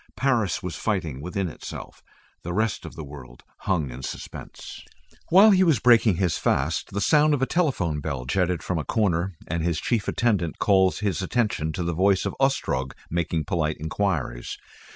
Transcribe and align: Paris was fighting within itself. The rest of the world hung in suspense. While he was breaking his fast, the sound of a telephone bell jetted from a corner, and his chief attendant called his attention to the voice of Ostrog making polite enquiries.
Paris 0.15 0.63
was 0.63 0.73
fighting 0.75 1.21
within 1.21 1.47
itself. 1.47 2.01
The 2.41 2.55
rest 2.55 2.87
of 2.87 2.95
the 2.95 3.03
world 3.03 3.43
hung 3.69 3.91
in 3.91 4.01
suspense. 4.01 4.81
While 5.29 5.51
he 5.51 5.63
was 5.63 5.77
breaking 5.77 6.15
his 6.15 6.39
fast, 6.39 6.89
the 6.91 6.99
sound 7.01 7.35
of 7.35 7.41
a 7.43 7.45
telephone 7.45 7.99
bell 7.99 8.25
jetted 8.25 8.63
from 8.63 8.79
a 8.79 8.83
corner, 8.83 9.35
and 9.47 9.63
his 9.63 9.79
chief 9.79 10.07
attendant 10.07 10.57
called 10.57 10.95
his 10.97 11.21
attention 11.21 11.71
to 11.73 11.83
the 11.83 11.93
voice 11.93 12.25
of 12.25 12.35
Ostrog 12.39 12.93
making 13.11 13.45
polite 13.45 13.77
enquiries. 13.77 14.57